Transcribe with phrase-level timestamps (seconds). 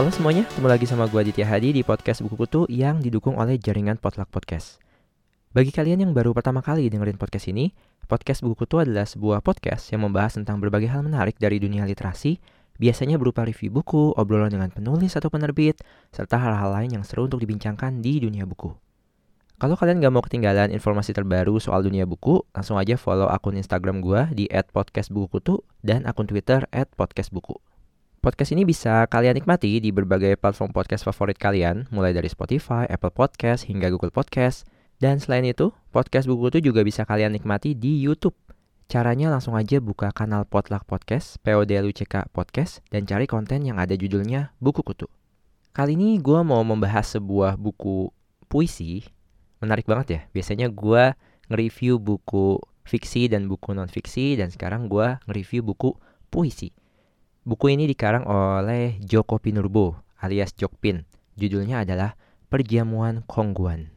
[0.00, 3.60] Halo semuanya, ketemu lagi sama gue Aditya Hadi di podcast Buku Kutu yang didukung oleh
[3.60, 4.80] jaringan Potluck Podcast.
[5.52, 7.76] Bagi kalian yang baru pertama kali dengerin podcast ini,
[8.08, 12.40] podcast Buku Kutu adalah sebuah podcast yang membahas tentang berbagai hal menarik dari dunia literasi,
[12.80, 15.76] biasanya berupa review buku, obrolan dengan penulis atau penerbit,
[16.16, 18.72] serta hal-hal lain yang seru untuk dibincangkan di dunia buku.
[19.60, 24.00] Kalau kalian gak mau ketinggalan informasi terbaru soal dunia buku, langsung aja follow akun Instagram
[24.00, 27.60] gue di @podcastbukukutu dan akun Twitter @podcastbuku.
[28.24, 33.12] Podcast ini bisa kalian nikmati di berbagai platform podcast favorit kalian, mulai dari Spotify, Apple
[33.12, 34.64] Podcast, hingga Google Podcast.
[34.96, 38.40] Dan selain itu, podcast buku itu juga bisa kalian nikmati di YouTube.
[38.88, 44.56] Caranya langsung aja buka kanal Potluck Podcast, PODLUCK Podcast, dan cari konten yang ada judulnya
[44.56, 45.04] Buku Kutu.
[45.76, 48.08] Kali ini gue mau membahas sebuah buku
[48.48, 49.19] puisi.
[49.60, 51.12] Menarik banget ya, biasanya gue
[51.52, 55.94] nge-review buku fiksi dan buku non-fiksi, dan sekarang gue nge-review buku
[56.32, 56.72] puisi.
[57.44, 61.04] Buku ini dikarang oleh Joko Pinurbo alias Jokpin.
[61.36, 62.16] Judulnya adalah
[62.52, 63.88] Perjamuan Kongguan.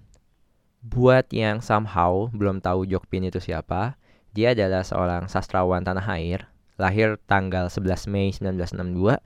[0.84, 3.96] Buat yang somehow belum tahu Jokpin itu siapa,
[4.36, 9.20] dia adalah seorang sastrawan tanah air, lahir tanggal 11 Mei 1962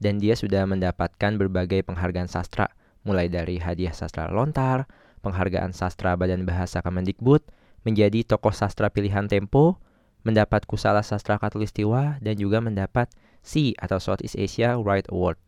[0.00, 2.72] dan dia sudah mendapatkan berbagai penghargaan sastra
[3.04, 4.84] mulai dari hadiah sastra lontar,
[5.20, 7.44] penghargaan sastra Badan Bahasa Kemendikbud,
[7.84, 9.80] menjadi tokoh sastra pilihan Tempo,
[10.20, 13.08] mendapat Kusala Sastra Katulistiwa dan juga mendapat
[13.40, 15.40] C atau Southeast Asia Write Award.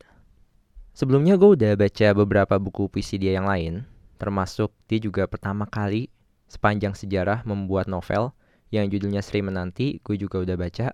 [0.93, 3.85] Sebelumnya gue udah baca beberapa buku puisi dia yang lain,
[4.21, 6.09] termasuk dia juga pertama kali
[6.49, 8.37] sepanjang sejarah membuat novel
[8.73, 10.93] yang judulnya Sri Menanti, gue juga udah baca.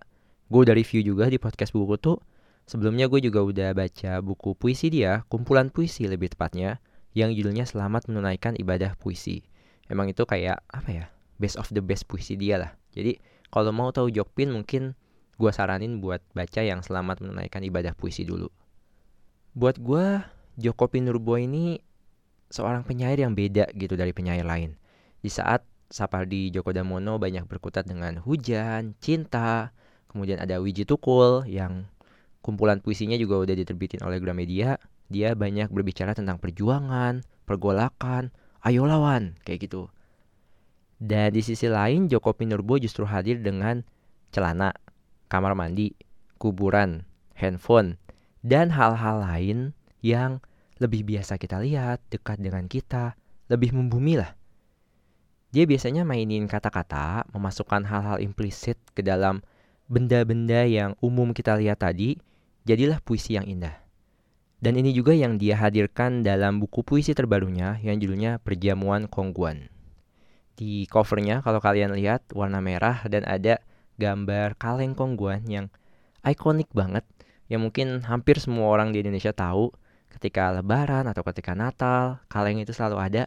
[0.50, 2.18] Gue udah review juga di podcast buku tuh.
[2.66, 6.82] Sebelumnya gue juga udah baca buku puisi dia, kumpulan puisi lebih tepatnya,
[7.16, 9.44] yang judulnya Selamat Menunaikan Ibadah Puisi.
[9.88, 11.04] Emang itu kayak apa ya,
[11.40, 12.72] best of the best puisi dia lah.
[12.92, 13.16] Jadi
[13.48, 14.92] kalau mau tahu Jokpin mungkin
[15.38, 18.50] gue saranin buat baca yang selamat menunaikan ibadah puisi dulu.
[19.54, 20.20] Buat gue,
[20.58, 21.78] Joko Pinurbo ini
[22.50, 24.74] seorang penyair yang beda gitu dari penyair lain.
[25.22, 29.72] Di saat Sapardi Djoko Damono banyak berkutat dengan hujan, cinta,
[30.10, 31.86] kemudian ada Wiji Tukul yang
[32.42, 34.76] kumpulan puisinya juga udah diterbitin oleh Gramedia.
[35.08, 38.28] Dia banyak berbicara tentang perjuangan, pergolakan,
[38.60, 39.88] ayo lawan, kayak gitu.
[41.00, 43.86] Dan di sisi lain Joko Pinurbo justru hadir dengan
[44.28, 44.76] celana,
[45.32, 45.96] kamar mandi,
[46.36, 47.96] kuburan, handphone,
[48.44, 49.72] dan hal-hal lain
[50.04, 50.44] yang
[50.78, 53.16] lebih biasa kita lihat, dekat dengan kita,
[53.48, 54.36] lebih membumi lah.
[55.48, 59.40] Dia biasanya mainin kata-kata, memasukkan hal-hal implisit ke dalam
[59.88, 62.20] benda-benda yang umum kita lihat tadi,
[62.68, 63.87] jadilah puisi yang indah.
[64.58, 69.70] Dan ini juga yang dia hadirkan dalam buku puisi terbarunya yang judulnya Perjamuan Kongguan.
[70.58, 73.62] Di covernya kalau kalian lihat warna merah dan ada
[74.02, 75.70] gambar kaleng kongguan yang
[76.26, 77.06] ikonik banget
[77.46, 79.70] yang mungkin hampir semua orang di Indonesia tahu.
[80.10, 83.22] Ketika lebaran atau ketika Natal kaleng itu selalu ada.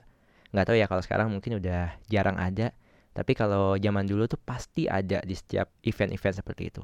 [0.51, 2.75] Nggak tahu ya kalau sekarang mungkin udah jarang ada.
[3.15, 6.83] Tapi kalau zaman dulu tuh pasti ada di setiap event-event seperti itu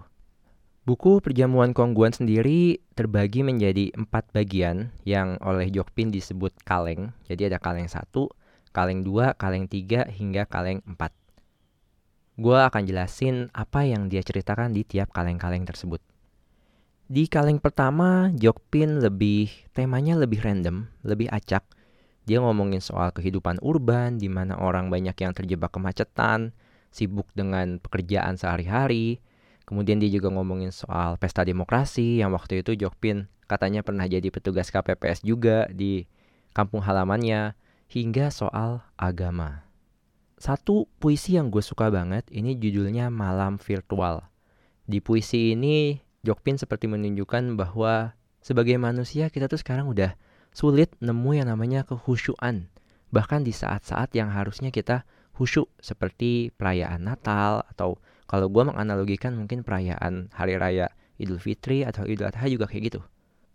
[0.88, 7.12] Buku Perjamuan Kongguan sendiri terbagi menjadi empat bagian yang oleh Jokpin disebut kaleng.
[7.28, 8.31] Jadi ada kaleng satu,
[8.72, 11.12] kaleng dua, kaleng tiga, hingga kaleng empat
[12.38, 15.98] gue akan jelasin apa yang dia ceritakan di tiap kaleng-kaleng tersebut.
[17.09, 21.66] Di kaleng pertama, Jokpin lebih temanya lebih random, lebih acak.
[22.30, 26.54] Dia ngomongin soal kehidupan urban, di mana orang banyak yang terjebak kemacetan,
[26.94, 29.18] sibuk dengan pekerjaan sehari-hari.
[29.67, 34.72] Kemudian dia juga ngomongin soal pesta demokrasi yang waktu itu Jokpin katanya pernah jadi petugas
[34.72, 36.07] KPPS juga di
[36.55, 37.53] kampung halamannya,
[37.88, 39.63] hingga soal agama.
[40.38, 44.25] Satu puisi yang gue suka banget ini judulnya Malam Virtual.
[44.85, 48.13] Di puisi ini Jokpin seperti menunjukkan bahwa
[48.44, 50.13] sebagai manusia kita tuh sekarang udah
[50.51, 52.69] sulit nemu yang namanya kehusyuan.
[53.09, 59.63] Bahkan di saat-saat yang harusnya kita khusyuk seperti perayaan Natal atau kalau gue menganalogikan mungkin
[59.63, 63.01] perayaan Hari Raya Idul Fitri atau Idul Adha juga kayak gitu.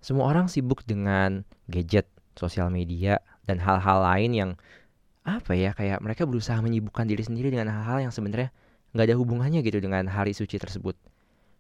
[0.01, 4.51] Semua orang sibuk dengan gadget, sosial media, dan hal-hal lain yang
[5.23, 8.51] apa ya kayak mereka berusaha menyibukkan diri sendiri dengan hal-hal yang sebenarnya
[8.97, 10.99] nggak ada hubungannya gitu dengan hari suci tersebut.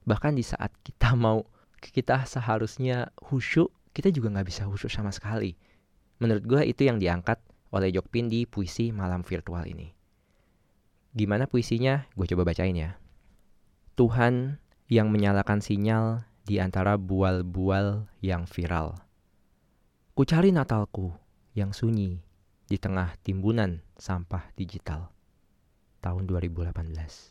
[0.09, 1.45] Bahkan di saat kita mau
[1.79, 5.53] kita seharusnya khusyuk kita juga nggak bisa khusyuk sama sekali.
[6.19, 7.37] Menurut gue itu yang diangkat
[7.77, 9.93] oleh Jokpin di puisi malam virtual ini.
[11.13, 12.09] Gimana puisinya?
[12.17, 13.02] Gue coba bacain ya
[13.93, 14.57] Tuhan
[14.89, 18.97] yang menyalakan sinyal di antara bual-bual yang viral.
[20.17, 21.13] Ku cari Natalku
[21.53, 22.21] yang sunyi
[22.69, 25.13] di tengah timbunan sampah digital.
[26.03, 27.31] tahun 2018.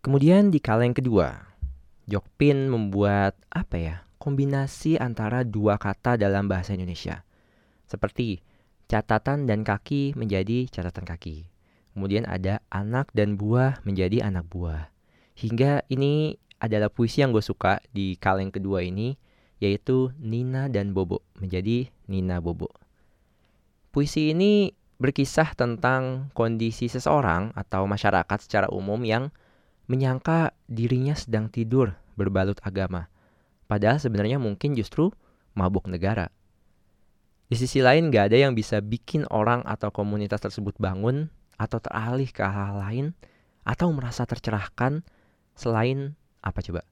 [0.00, 1.52] Kemudian di kaleng kedua,
[2.08, 3.96] Jokpin membuat apa ya?
[4.16, 7.28] Kombinasi antara dua kata dalam bahasa Indonesia.
[7.84, 8.40] Seperti
[8.88, 11.51] catatan dan kaki menjadi catatan kaki.
[11.92, 14.88] Kemudian ada anak dan buah menjadi anak buah.
[15.36, 19.18] Hingga ini adalah puisi yang gue suka di kaleng kedua ini,
[19.60, 22.72] yaitu Nina dan Bobo menjadi Nina Bobo.
[23.92, 29.34] Puisi ini berkisah tentang kondisi seseorang atau masyarakat secara umum yang
[29.90, 33.10] menyangka dirinya sedang tidur berbalut agama.
[33.66, 35.10] Padahal sebenarnya mungkin justru
[35.58, 36.30] mabuk negara.
[37.50, 41.28] Di sisi lain gak ada yang bisa bikin orang atau komunitas tersebut bangun
[41.62, 43.06] atau teralih ke hal-hal lain
[43.62, 45.06] atau merasa tercerahkan
[45.54, 46.82] selain apa coba?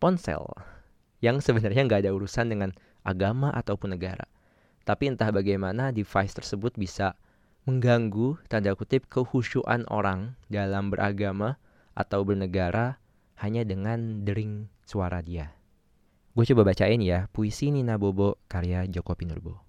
[0.00, 0.40] Ponsel
[1.20, 2.72] yang sebenarnya nggak ada urusan dengan
[3.04, 4.24] agama ataupun negara.
[4.84, 7.16] Tapi entah bagaimana device tersebut bisa
[7.64, 11.56] mengganggu tanda kutip kehusuan orang dalam beragama
[11.96, 13.00] atau bernegara
[13.40, 15.56] hanya dengan dering suara dia.
[16.36, 19.64] Gue coba bacain ya, puisi Nina Bobo karya Joko Pinurbo.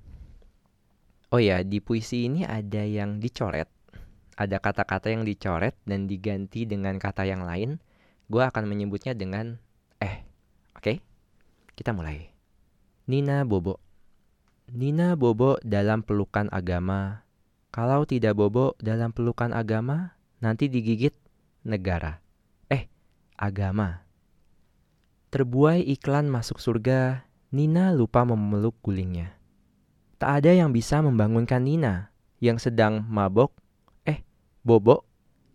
[1.31, 3.74] Oh ya, di puisi ini ada yang dicoret.
[4.35, 7.79] Ada kata-kata yang dicoret dan diganti dengan kata yang lain.
[8.27, 9.55] Gue akan menyebutnya dengan
[10.03, 10.27] eh.
[10.75, 10.99] Oke?
[11.71, 12.35] Kita mulai.
[13.07, 13.79] Nina Bobo.
[14.75, 17.23] Nina Bobo dalam pelukan agama.
[17.71, 21.15] Kalau tidak Bobo dalam pelukan agama, nanti digigit
[21.63, 22.19] negara.
[22.67, 22.87] Eh,
[23.39, 24.03] agama.
[25.31, 29.35] Terbuai iklan masuk surga, Nina lupa memeluk gulingnya.
[30.15, 33.51] Tak ada yang bisa membangunkan Nina yang sedang mabok,
[34.65, 35.05] bobok,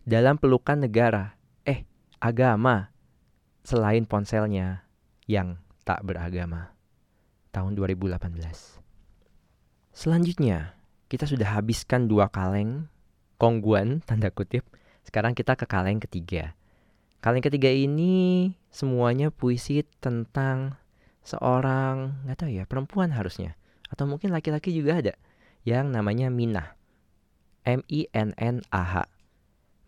[0.07, 1.35] dalam pelukan negara,
[1.67, 1.83] eh,
[2.23, 2.95] agama,
[3.61, 4.87] selain ponselnya
[5.27, 6.71] yang tak beragama.
[7.51, 8.79] Tahun 2018.
[9.91, 10.79] Selanjutnya,
[11.11, 12.87] kita sudah habiskan dua kaleng,
[13.35, 14.63] kongguan, tanda kutip.
[15.03, 16.55] Sekarang kita ke kaleng ketiga.
[17.19, 20.79] Kaleng ketiga ini semuanya puisi tentang
[21.21, 23.53] seorang nggak tahu ya perempuan harusnya
[23.93, 25.13] atau mungkin laki-laki juga ada
[25.67, 26.80] yang namanya Minah.
[27.67, 28.95] M I N N A H.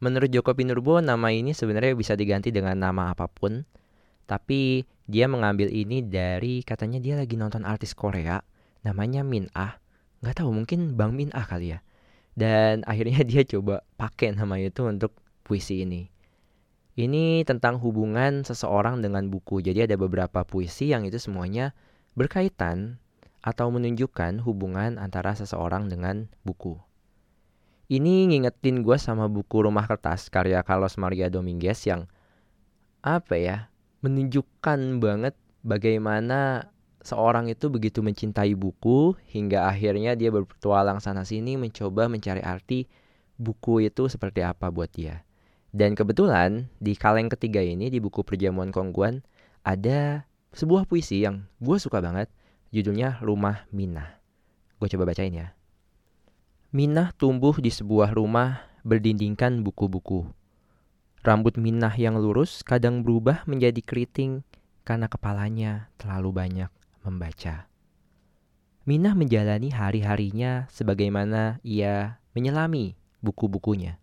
[0.04, 3.64] Menurut Joko Pinurbo nama ini sebenarnya bisa diganti dengan nama apa pun,
[4.28, 8.44] tapi dia mengambil ini dari katanya dia lagi nonton artis Korea
[8.84, 9.80] namanya Min Ah.
[10.24, 11.80] Nggak tahu mungkin Bang Min Ah kali ya.
[12.36, 16.08] Dan akhirnya dia coba pakai nama itu untuk puisi ini.
[16.94, 19.66] Ini tentang hubungan seseorang dengan buku.
[19.66, 21.74] Jadi ada beberapa puisi yang itu semuanya
[22.14, 23.02] berkaitan
[23.42, 26.78] atau menunjukkan hubungan antara seseorang dengan buku.
[27.92, 32.08] Ini ngingetin gue sama buku Rumah Kertas karya Carlos Maria Dominguez yang
[33.04, 33.58] apa ya
[34.00, 35.36] menunjukkan banget
[35.68, 36.72] bagaimana
[37.04, 42.88] seorang itu begitu mencintai buku hingga akhirnya dia berpetualang sana sini mencoba mencari arti
[43.36, 45.28] buku itu seperti apa buat dia.
[45.74, 49.26] Dan kebetulan di kaleng ketiga ini di buku Perjamuan Kongguan
[49.66, 52.32] ada sebuah puisi yang gue suka banget.
[52.74, 54.22] Judulnya Rumah Minah.
[54.78, 55.54] Gue coba bacain ya.
[56.74, 60.26] Minah tumbuh di sebuah rumah berdindingkan buku-buku.
[61.22, 64.42] Rambut Minah yang lurus kadang berubah menjadi keriting
[64.82, 66.74] karena kepalanya terlalu banyak
[67.06, 67.70] membaca.
[68.90, 74.02] Minah menjalani hari-harinya sebagaimana ia menyelami buku-bukunya.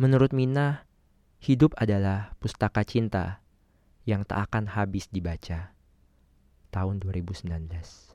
[0.00, 0.88] Menurut Mina,
[1.44, 3.44] hidup adalah pustaka cinta
[4.08, 5.76] yang tak akan habis dibaca.
[6.72, 8.09] Tahun 2019.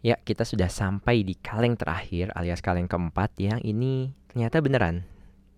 [0.00, 5.04] Ya, kita sudah sampai di kaleng terakhir alias kaleng keempat yang ini ternyata beneran.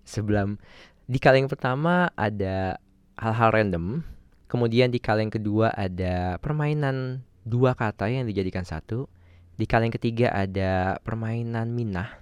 [0.03, 0.59] Sebelum
[1.07, 2.83] di kaleng pertama ada
[3.15, 4.03] hal-hal random,
[4.51, 9.07] kemudian di kaleng kedua ada permainan dua kata yang dijadikan satu,
[9.55, 12.19] di kaleng ketiga ada permainan minah,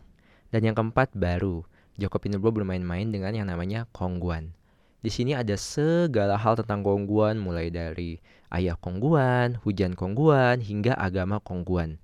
[0.53, 1.65] dan yang keempat baru
[1.97, 4.53] Joko Pinurbo bermain-main dengan yang namanya kongguan.
[5.01, 8.21] Di sini ada segala hal tentang kongguan, mulai dari
[8.53, 11.97] ayah kongguan, hujan kongguan, hingga agama kongguan.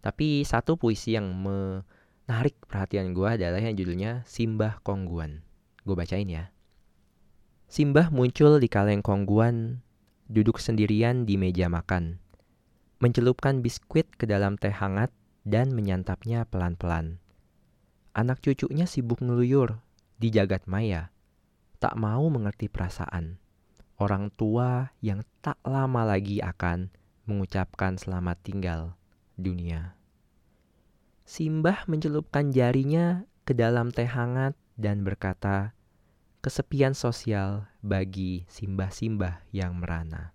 [0.00, 5.44] Tapi satu puisi yang menarik perhatian gue adalah yang judulnya Simbah Kongguan.
[5.84, 6.48] Gue bacain ya.
[7.70, 9.86] Simbah muncul di kaleng kongguan,
[10.26, 12.18] duduk sendirian di meja makan.
[12.98, 15.14] Mencelupkan biskuit ke dalam teh hangat
[15.46, 17.22] dan menyantapnya pelan-pelan.
[18.10, 19.78] Anak cucunya sibuk ngeluyur
[20.18, 21.14] di jagat maya,
[21.78, 23.38] tak mau mengerti perasaan.
[24.02, 26.90] Orang tua yang tak lama lagi akan
[27.28, 28.99] mengucapkan selamat tinggal
[29.40, 29.96] dunia.
[31.24, 35.74] Simbah mencelupkan jarinya ke dalam teh hangat dan berkata,
[36.40, 40.32] kesepian sosial bagi simbah-simbah yang merana.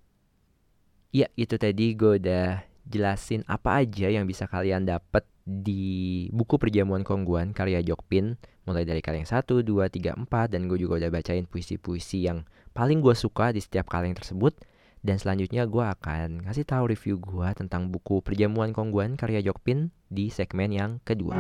[1.10, 7.06] Ya, itu tadi gue udah jelasin apa aja yang bisa kalian dapat di buku Perjamuan
[7.06, 11.46] Kongguan karya Jokpin mulai dari kaleng 1, 2, 3, 4 dan gue juga udah bacain
[11.46, 14.58] puisi-puisi yang paling gue suka di setiap kaleng tersebut
[15.06, 20.34] dan selanjutnya gue akan ngasih tahu review gue tentang buku Perjamuan Kongguan karya Jokpin di
[20.34, 21.38] segmen yang kedua.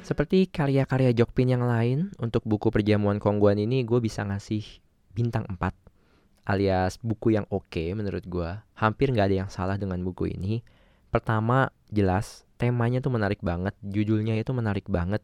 [0.00, 4.64] Seperti karya-karya Jokpin yang lain, untuk buku Perjamuan Kongguan ini gue bisa ngasih
[5.12, 5.60] bintang 4
[6.44, 8.50] alias buku yang oke okay, menurut gue.
[8.76, 10.64] Hampir nggak ada yang salah dengan buku ini.
[11.14, 15.22] Pertama, jelas temanya tuh menarik banget, judulnya itu menarik banget.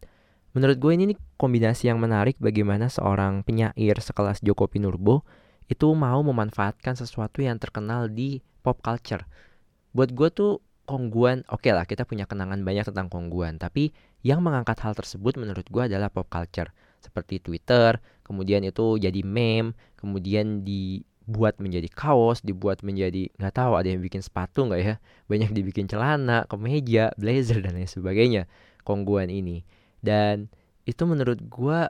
[0.54, 5.26] Menurut gue ini nih kombinasi yang menarik bagaimana seorang penyair sekelas Joko Pinurbo
[5.66, 9.26] itu mau memanfaatkan sesuatu yang terkenal di pop culture.
[9.90, 10.52] Buat gue tuh
[10.86, 13.90] Kongguan, oke okay lah kita punya kenangan banyak tentang Kongguan, tapi
[14.26, 16.70] yang mengangkat hal tersebut menurut gue adalah pop culture.
[16.98, 20.62] Seperti Twitter, kemudian itu jadi meme, kemudian
[21.30, 24.94] dibuat menjadi kaos, dibuat menjadi nggak tahu ada yang bikin sepatu nggak ya,
[25.30, 28.50] banyak dibikin celana, kemeja, blazer dan lain sebagainya.
[28.82, 29.62] Kongguan ini.
[30.02, 30.50] Dan
[30.82, 31.86] itu menurut gue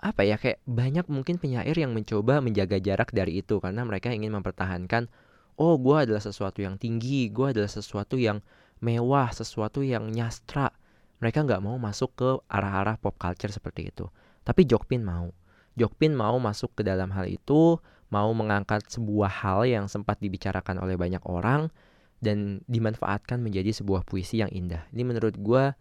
[0.00, 4.32] apa ya kayak banyak mungkin penyair yang mencoba menjaga jarak dari itu karena mereka ingin
[4.32, 5.12] mempertahankan
[5.60, 8.40] oh gue adalah sesuatu yang tinggi gue adalah sesuatu yang
[8.80, 10.72] mewah sesuatu yang nyastra.
[11.20, 14.08] Mereka nggak mau masuk ke arah-arah pop culture seperti itu.
[14.40, 15.28] Tapi Jokpin mau.
[15.76, 17.76] Jokpin mau masuk ke dalam hal itu
[18.10, 21.70] mau mengangkat sebuah hal yang sempat dibicarakan oleh banyak orang
[22.20, 24.84] dan dimanfaatkan menjadi sebuah puisi yang indah.
[24.92, 25.72] Ini menurut gue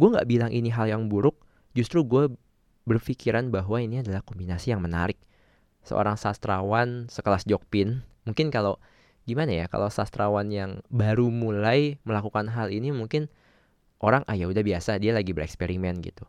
[0.00, 1.36] gue nggak bilang ini hal yang buruk
[1.74, 2.30] justru gue
[2.88, 5.18] berpikiran bahwa ini adalah kombinasi yang menarik.
[5.82, 8.76] Seorang sastrawan sekelas Jokpin mungkin kalau
[9.24, 13.32] gimana ya kalau sastrawan yang baru mulai melakukan hal ini mungkin
[14.00, 16.24] orang ah ya udah biasa dia lagi bereksperimen gitu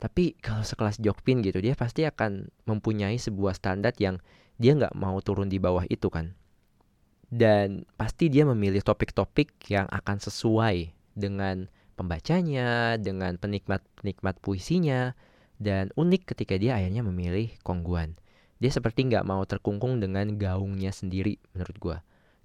[0.00, 4.18] tapi kalau sekelas Jokpin gitu dia pasti akan mempunyai sebuah standar yang
[4.56, 6.32] dia nggak mau turun di bawah itu kan.
[7.30, 15.14] Dan pasti dia memilih topik-topik yang akan sesuai dengan pembacanya dengan penikmat-penikmat puisinya
[15.60, 18.18] dan unik ketika dia akhirnya memilih kongguan.
[18.58, 21.98] Dia seperti nggak mau terkungkung dengan gaungnya sendiri menurut gue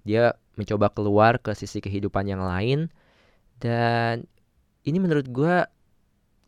[0.06, 2.88] dia mencoba keluar ke sisi kehidupan yang lain
[3.58, 4.30] dan
[4.86, 5.66] ini menurut gue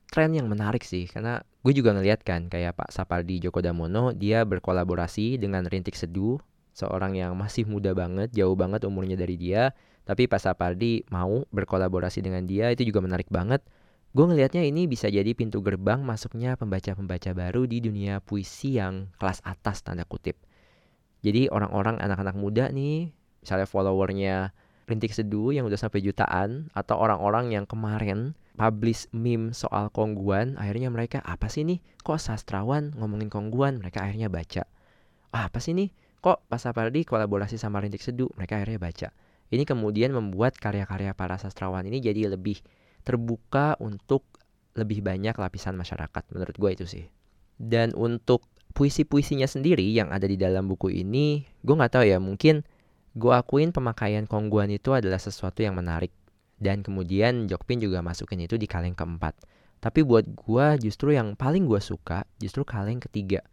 [0.08, 4.44] tren yang menarik sih karena gue juga ngeliat kan kayak Pak Sapardi Djoko Damono dia
[4.48, 6.40] berkolaborasi dengan Rintik Seduh
[6.72, 9.76] seorang yang masih muda banget jauh banget umurnya dari dia
[10.08, 13.60] tapi Pak Sapardi mau berkolaborasi dengan dia itu juga menarik banget.
[14.16, 19.44] Gue ngelihatnya ini bisa jadi pintu gerbang masuknya pembaca-pembaca baru di dunia puisi yang kelas
[19.44, 20.40] atas tanda kutip.
[21.20, 23.12] Jadi orang-orang anak-anak muda nih
[23.44, 24.56] misalnya followernya
[24.88, 30.90] Rintik Seduh yang udah sampai jutaan atau orang-orang yang kemarin publish meme soal kongguan akhirnya
[30.90, 31.78] mereka apa sih nih?
[32.02, 33.78] Kok sastrawan ngomongin kongguan?
[33.78, 34.66] Mereka akhirnya baca.
[35.30, 35.94] Ah, apa sih nih?
[36.18, 39.08] Kok Pak Sapardi kolaborasi sama Rintik Seduh mereka akhirnya baca.
[39.48, 42.60] Ini kemudian membuat karya-karya para sastrawan ini jadi lebih
[43.06, 44.26] terbuka untuk
[44.76, 47.04] lebih banyak lapisan masyarakat menurut gue itu sih.
[47.56, 48.44] Dan untuk
[48.76, 52.66] puisi-puisinya sendiri yang ada di dalam buku ini gue nggak tahu ya mungkin
[53.18, 56.14] Gue akuin pemakaian kongguan itu adalah sesuatu yang menarik.
[56.58, 59.34] Dan kemudian Jokpin juga masukin itu di kaleng keempat.
[59.78, 63.46] Tapi buat gue justru yang paling gue suka justru kaleng ketiga.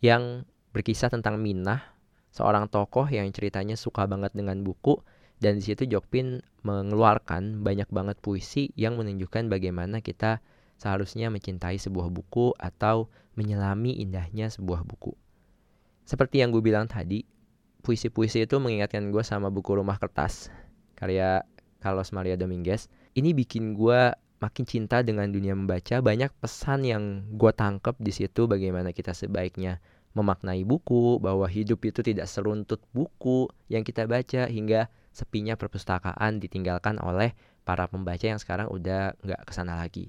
[0.00, 1.84] Yang berkisah tentang Minah,
[2.32, 5.00] seorang tokoh yang ceritanya suka banget dengan buku.
[5.36, 10.40] Dan di situ Jokpin mengeluarkan banyak banget puisi yang menunjukkan bagaimana kita
[10.80, 15.12] seharusnya mencintai sebuah buku atau menyelami indahnya sebuah buku.
[16.08, 17.20] Seperti yang gue bilang tadi,
[17.84, 20.48] puisi-puisi itu mengingatkan gue sama buku Rumah Kertas
[20.96, 21.44] karya
[21.80, 22.88] Carlos Maria Dominguez.
[23.16, 26.00] Ini bikin gue makin cinta dengan dunia membaca.
[26.00, 29.80] Banyak pesan yang gue tangkep di situ bagaimana kita sebaiknya
[30.16, 36.96] memaknai buku, bahwa hidup itu tidak seruntut buku yang kita baca hingga sepinya perpustakaan ditinggalkan
[37.04, 37.36] oleh
[37.68, 40.08] para pembaca yang sekarang udah nggak ke sana lagi.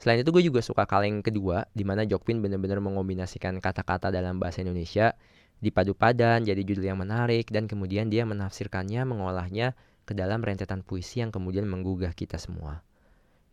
[0.00, 4.64] Selain itu gue juga suka kaleng kedua, di mana Jokpin benar-benar mengombinasikan kata-kata dalam bahasa
[4.64, 5.14] Indonesia
[5.62, 11.22] dipadu padan jadi judul yang menarik dan kemudian dia menafsirkannya mengolahnya ke dalam rentetan puisi
[11.22, 12.82] yang kemudian menggugah kita semua.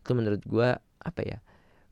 [0.02, 0.68] Itu menurut gue
[1.00, 1.38] apa ya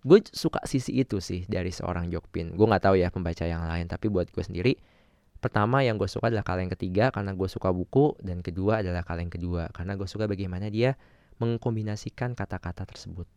[0.06, 2.54] gue suka sisi itu sih dari seorang Jokpin.
[2.54, 4.78] Gue nggak tahu ya pembaca yang lain tapi buat gue sendiri
[5.38, 9.30] pertama yang gue suka adalah kaleng ketiga karena gue suka buku dan kedua adalah kaleng
[9.30, 10.98] kedua karena gue suka bagaimana dia
[11.38, 13.30] mengkombinasikan kata-kata tersebut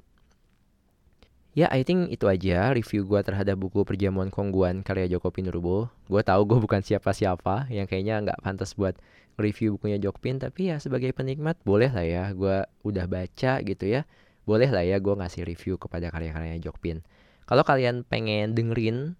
[1.51, 5.91] Ya, I think itu aja review gue terhadap buku Perjamuan Kongguan karya Joko Pinurbo.
[6.07, 8.95] Gue tahu gue bukan siapa-siapa yang kayaknya nggak pantas buat
[9.35, 12.23] review bukunya Jokpin, tapi ya sebagai penikmat boleh lah ya.
[12.31, 14.07] Gue udah baca gitu ya.
[14.41, 17.05] boleh lah ya gue ngasih review kepada karya-karyanya Jokpin.
[17.45, 19.13] Kalau kalian pengen dengerin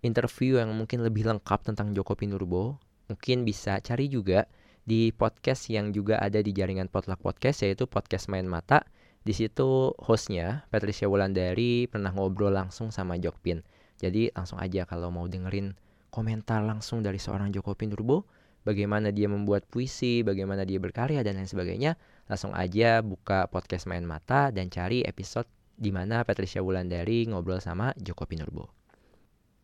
[0.00, 2.80] interview yang mungkin lebih lengkap tentang Joko Pinurbo,
[3.12, 4.48] mungkin bisa cari juga
[4.88, 8.88] di podcast yang juga ada di jaringan Potluck Podcast yaitu podcast Main Mata.
[9.22, 13.62] Di situ hostnya Patricia Wulandari pernah ngobrol langsung sama Jokpin.
[13.98, 15.74] Jadi langsung aja kalau mau dengerin
[16.08, 18.24] komentar langsung dari seorang Joko Pinurbo,
[18.62, 21.98] bagaimana dia membuat puisi, bagaimana dia berkarya dan lain sebagainya,
[22.30, 25.46] langsung aja buka podcast Main Mata dan cari episode
[25.78, 28.70] di mana Patricia Wulandari ngobrol sama Joko Pinurbo.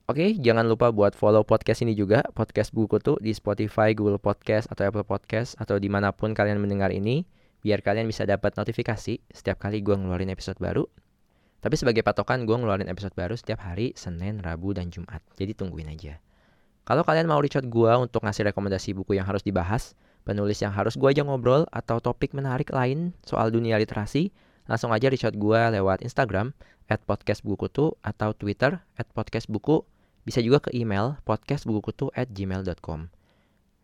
[0.05, 4.69] Oke, jangan lupa buat follow podcast ini juga, podcast buku tuh di Spotify, Google Podcast,
[4.69, 7.25] atau Apple Podcast, atau di mana pun kalian mendengar ini,
[7.65, 10.85] biar kalian bisa dapat notifikasi setiap kali gue ngeluarin episode baru.
[11.65, 15.25] Tapi sebagai patokan, gue ngeluarin episode baru setiap hari, Senin, Rabu, dan Jumat.
[15.33, 16.21] Jadi tungguin aja.
[16.85, 19.97] Kalau kalian mau reach out gue untuk ngasih rekomendasi buku yang harus dibahas,
[20.29, 24.29] penulis yang harus gue aja ngobrol, atau topik menarik lain soal dunia literasi,
[24.69, 26.53] langsung aja reach out gue lewat Instagram,
[26.93, 29.89] at podcastbukutu, atau Twitter, at podcastbuku,
[30.29, 33.09] bisa juga ke email podcastbukukutu at gmail.com.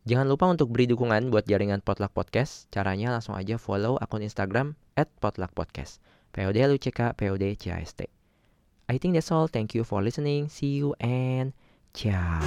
[0.08, 2.72] Jangan lupa untuk beri dukungan buat jaringan Potluck Podcast.
[2.72, 6.00] Caranya langsung aja follow akun Instagram at Potluck Podcast.
[6.32, 6.56] POD
[7.18, 8.08] POD CAST.
[8.88, 9.46] I think that's all.
[9.46, 10.48] Thank you for listening.
[10.48, 11.52] See you and
[11.92, 12.40] ciao.